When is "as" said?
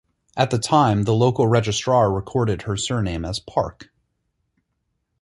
3.23-3.39